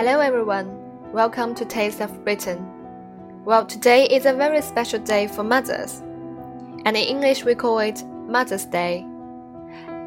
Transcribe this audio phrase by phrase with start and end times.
[0.00, 0.68] Hello everyone,
[1.12, 2.64] welcome to Taste of Britain.
[3.44, 6.02] Well, today is a very special day for mothers,
[6.84, 9.06] and in English we call it Mother's Day.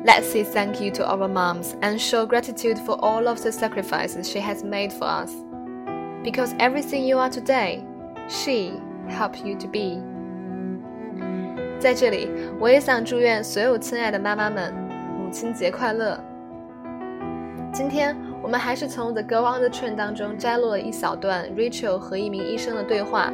[0.05, 4.29] Let's say thank you to our moms and show gratitude for all of the sacrifices
[4.29, 5.31] she has made for us.
[6.23, 7.83] Because everything you are today,
[8.27, 8.73] she
[9.07, 10.01] helped you to be.
[11.79, 14.73] 在这里，我也想祝愿所有亲爱的妈妈们
[15.17, 16.19] 母亲节快乐。
[17.71, 23.32] 今天 我们还是从《The Girl on the Train》当中摘录了一小段 Rachel 和一名医生的对话，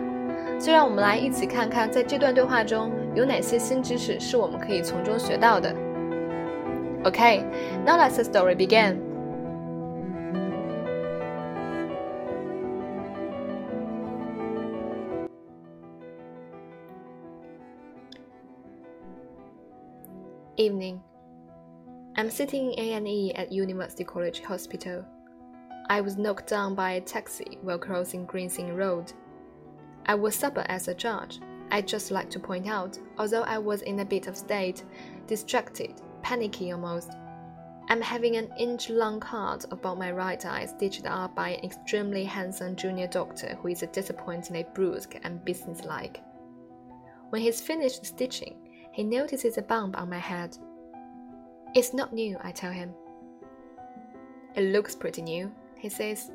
[0.60, 5.74] 就让我们来一起看看，在这段对话中有哪些新知识是我们可以从中学到的。
[7.02, 8.98] OK，now let's the story begin.
[20.56, 21.00] Evening.
[22.16, 25.05] I'm sitting in A&E at University College Hospital.
[25.89, 29.12] I was knocked down by a taxi while crossing Gray's Inn Road.
[30.06, 31.38] I was sober as a judge.
[31.70, 34.83] I'd just like to point out, although I was in a bit of state,
[35.28, 37.12] distracted, panicky almost.
[37.88, 42.75] I'm having an inch-long cut above my right eye stitched up by an extremely handsome
[42.75, 46.20] junior doctor who is disappointingly brusque and businesslike.
[47.31, 48.56] When he's finished stitching,
[48.92, 50.58] he notices a bump on my head.
[51.74, 52.92] It's not new, I tell him.
[54.54, 56.32] It looks pretty new, he says.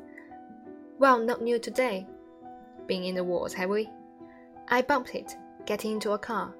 [0.98, 2.06] Well, not new today.
[2.86, 3.90] Been in the wars, have we?
[4.68, 6.54] I bumped it, getting into a car.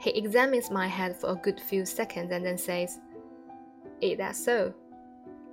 [0.00, 3.00] He examines my head for a good few seconds and then says,
[4.00, 4.72] Is that so?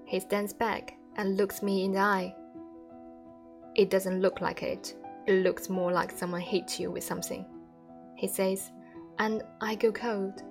[0.05, 2.35] He stands back and looks me in the eye.
[3.75, 4.95] It doesn't look like it.
[5.25, 7.45] It looks more like someone hit you with something,
[8.15, 8.71] he says,
[9.19, 10.43] and I go cold.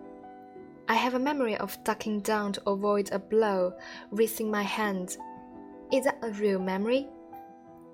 [0.88, 3.74] I have a memory of ducking down to avoid a blow,
[4.10, 5.16] raising my hand.
[5.92, 7.08] Is that a real memory?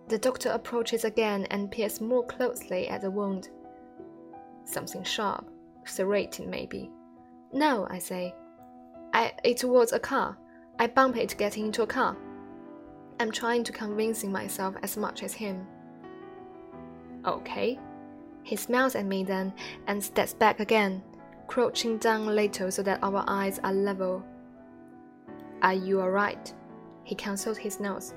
[0.09, 3.49] The doctor approaches again and peers more closely at the wound.
[4.65, 5.49] Something sharp,
[5.87, 6.91] serrated maybe.
[7.53, 8.35] No, I say.
[9.15, 10.37] I, it was a car.
[10.79, 12.17] I bump it getting into a car.
[13.21, 15.67] I'm trying to convincing myself as much as him.
[17.25, 17.79] Okay.
[18.43, 19.53] He smiles at me then
[19.87, 21.03] and steps back again,
[21.53, 24.25] crouching down a little so that our eyes are level.
[25.61, 26.51] Are you alright?
[27.05, 28.15] He consults his nose.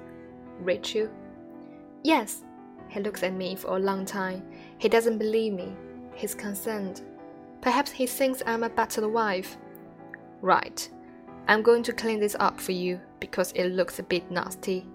[0.61, 1.09] Rachel?
[2.01, 2.45] Yes.
[2.87, 4.41] He looks at me for a long time.
[4.77, 5.75] He doesn't believe me.
[6.13, 7.01] He's concerned.
[7.59, 9.57] Perhaps he thinks I'm a battered wife.
[10.41, 10.89] Right.
[11.49, 14.87] I'm going to clean this up for you because it looks a bit nasty.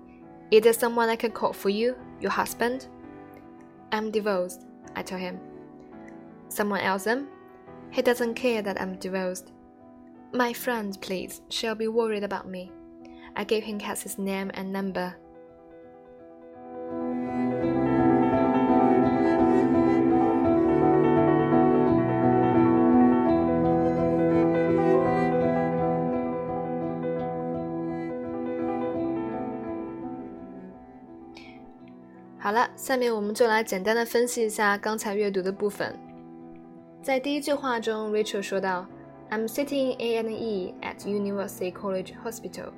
[0.50, 1.94] Is there someone I can call for you?
[2.22, 2.86] Your husband?
[3.92, 4.64] I'm divorced,
[4.96, 5.38] I tell him.
[6.48, 7.28] Someone else then?
[7.91, 9.53] He doesn't care that I'm divorced.
[10.33, 12.71] My friend, please, she'll be worried about me.
[13.35, 15.13] I gave him Cassie's name and number.
[32.37, 35.97] 好了，下面我们就来简单的分析一下刚才阅读的部分。
[37.01, 38.85] 在第一句话中，Rachel 说道：“
[39.29, 42.71] I'm sitting in A&E at University College Hospital。”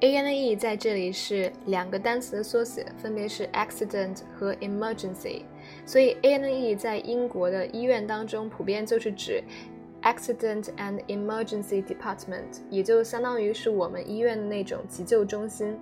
[0.00, 5.42] A&E 在这里是两个单词的缩写，分别是 accident 和 emergency。
[5.84, 9.44] 所以 A&E 在英国的医院当中，普遍就是指
[10.00, 15.78] accident and emergency department，也就相当于是我们医院的那种急救中心。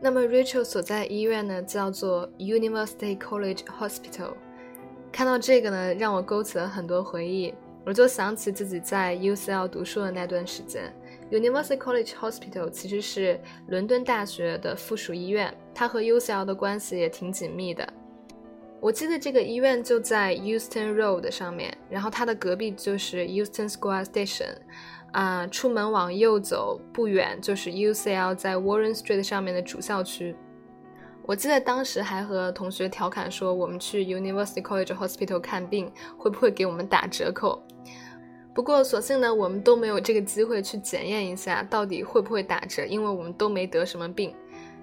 [0.00, 4.32] 那么 Rachel 所在医院呢，叫做 University College Hospital。
[5.15, 7.53] 看到这个呢，让我勾起了很多回忆。
[7.85, 10.93] 我就想起自己在 UCL 读书的那段时间。
[11.31, 17.87] University College Hospital 其实是伦敦大学的附属医院，它和 UCL 的关系也挺紧密的。
[18.81, 24.57] 我记得这个医院就在 Euston Road 上面，然后它的隔壁就是 Euston Square Station。
[25.13, 30.35] 啊，出门往右走不远就是 UCL 在 Warren Street 上面的主校区。
[31.27, 37.63] 我记得当时还和同学调侃说，我们去 University College Hospital 看病会不会给我们打折扣？
[38.53, 44.33] 不过所幸呢，我们都没有这个机会去检验一下到底会不会打折，因为我们都没得什么病。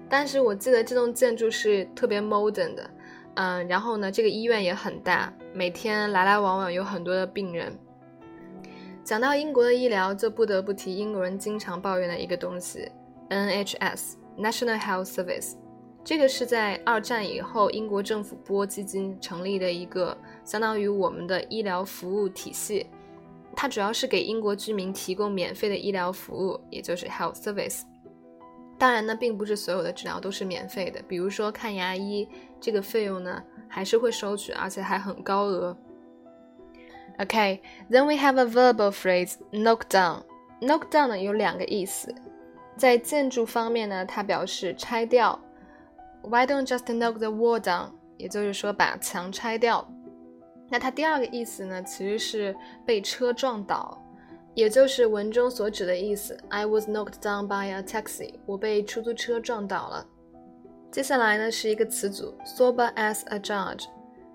[0.09, 2.89] 但是我记得这栋建筑是特别 modern 的，
[3.35, 7.73] 嗯，然后呢，这个医院也很大，每天来来往往有很多的病人。
[9.01, 12.91] 讲到英国的医疗，就不得不提英国人经常抱怨的一个东西
[13.29, 15.53] ，NHS（National Health Service）。
[16.03, 22.85] 这个是在二战以后英国政府拨基金成立的一个相当于我们的医疗服务体系。
[23.55, 27.83] 它主要是给英国居民提供免费的医疗服务，也就是 health service。
[28.77, 32.27] 当然呢，并不是所有的治疗都是免费的，比如说看牙医，
[32.59, 35.77] 这个费用呢还是会收取，而且还很高额。
[37.19, 40.23] OK，then we have a verbal phrase knock down.
[40.59, 42.13] Knock down 呢有两个意思，
[42.75, 45.39] 在建筑方面呢，它表示拆掉。
[46.23, 47.91] Why don't just knock the wall down？
[48.17, 49.87] 也就是说把墙拆掉。
[50.69, 52.55] 那它第二个意思呢，其实是
[52.85, 54.01] 被车撞倒，
[54.55, 56.37] 也就是文中所指的意思。
[56.49, 58.35] I was knocked down by a taxi。
[58.45, 60.05] 我被出租车撞倒了。
[60.91, 63.85] 接下来呢是一个词组，sober as a judge。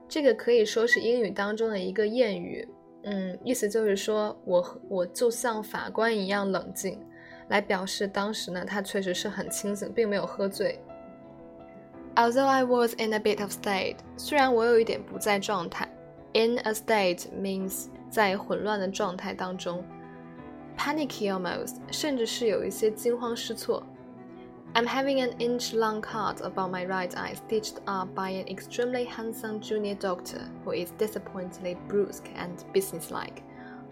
[0.08, 2.68] 这个可以说是英语当中的一个谚语，
[3.04, 7.00] 嗯，意思就是说我我就像法官一样冷静，
[7.48, 10.80] 来表示当时呢他确实是很清醒，并没有喝醉。
[12.17, 15.89] Although I was in a bit of state，虽然我有一点不在状态，
[16.33, 19.83] in a state means 在混乱的状态当中，
[20.77, 23.83] panicky almost，甚至是有一些惊慌失措。
[24.75, 29.95] I'm having an inch-long cut above my right eye stitched up by an extremely handsome junior
[29.95, 33.43] doctor who is disappointingly brusque and businesslike。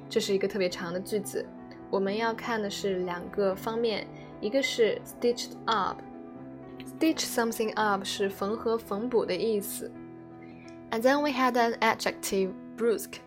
[0.09, 1.45] 这是一个特别长的句子，
[1.89, 4.07] 我们要看的是两个方面，
[4.39, 5.97] 一个是 stitched up。
[6.95, 9.91] stitch something up 是缝合缝补的意思。
[10.91, 13.19] And then we had an adjective brusque.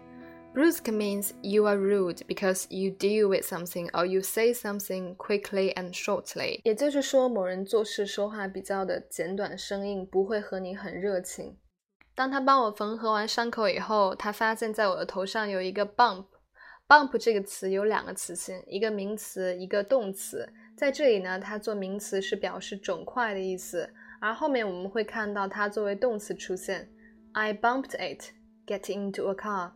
[0.54, 5.74] Brusque means you are rude because you deal with something or you say something quickly
[5.74, 6.60] and shortly。
[6.62, 11.56] 也就是说，某人做事说话比较的简短生硬，不会和你很热情。
[12.14, 20.48] 当他帮我缝合完伤口以后，他发现在我的头上有一个 bump。bump 这个词有两个词性，一个名词，一个动词。
[20.79, 23.89] 在这里呢，它做名词是表示肿块的意思，
[24.21, 26.89] 而后面我们会看到它作为动词出现。
[27.33, 28.31] I bumped it,
[28.65, 29.71] get into a car。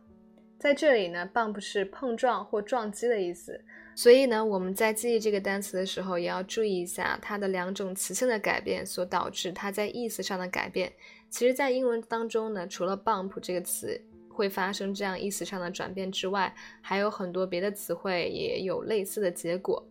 [0.58, 3.62] 在这里呢，bump 是碰撞或撞击的意思，
[3.94, 10.90] 所以呢，我们在记忆这个单词的时候，也要注意一下它的两种词性的改变所导致它在意思上的改变。
[11.28, 19.86] 其实，在英文当中呢，除了 bump 这个词会发生这样意思上的转变之外，还有很多别的词汇也有类似的结果。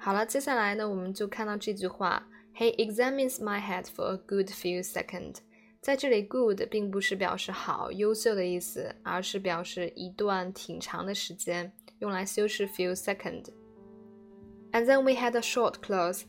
[0.00, 5.36] 好了，接下来呢，我们就看到这句话：He examines my head for a good few seconds。
[5.80, 16.22] 在这里，good 并不是表示好、优秀的意思，而是表示一段挺长的时间，用来修饰 few second。And then we had a short clause,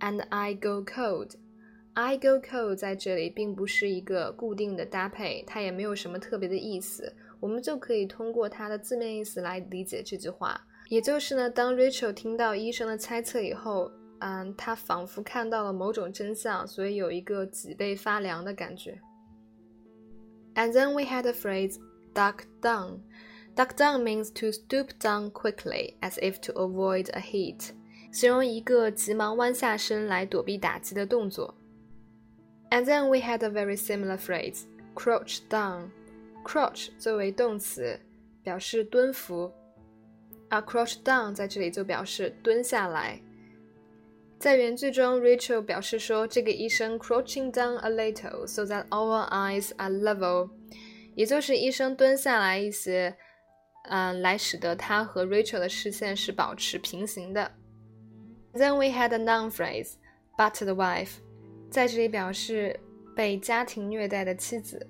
[0.00, 1.32] and I go cold.
[1.94, 10.60] I go cold 在这里并不是一个固定的搭配，它也没有什么特别的意思，我们就可以通过它的字面意思来理解这句话。
[10.92, 13.90] 也就是呢，当 Rachel 听到医生的猜测以后。
[14.20, 19.00] 嗯，他仿佛看到了某种真相，所以有一个脊背发凉的感觉。
[20.56, 21.76] And then we had the phrase
[22.14, 23.02] duck down.
[23.54, 27.70] Duck down means to stoop down quickly, as if to avoid a hit，
[28.10, 31.54] 形容一个急忙弯下身来躲避打击的动作。
[32.70, 34.62] And then we had a very similar phrase,
[34.96, 35.90] crouch down.
[36.44, 38.00] Crouch 作为动词，
[38.42, 39.52] 表示蹲伏，
[40.53, 43.19] 而 crouch down 在这里就表示蹲下来。
[44.37, 50.49] 在原句中，Rachel 表示说，这个医生 crouching down a little so that our eyes are level，
[51.15, 53.15] 也就是医生蹲下来一些，
[53.89, 57.51] 嗯，来使得他和 Rachel 的视线是保持平行的。
[58.53, 61.13] Then we had a noun phrase，but the wife，
[61.71, 62.79] 在这里表示
[63.15, 64.85] 被家庭虐待的妻子。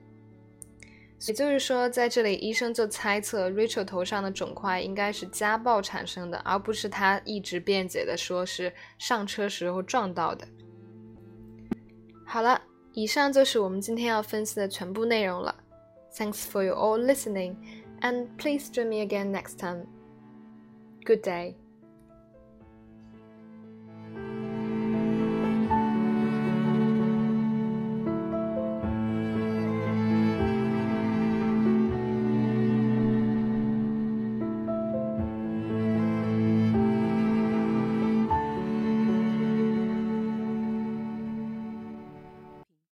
[1.27, 10.45] 也就是说，在这里，医生就猜测 Rachel 头上的肿块应该是家暴产生的，而不是他一直辩解的说是上车时候撞到的。
[12.25, 12.61] 好了，
[12.91, 15.55] 以上就是我们今天要分析的全部内容了。
[16.15, 17.55] Thanks for you all listening,
[18.01, 19.85] and please join me again next time.
[21.05, 21.62] Good day.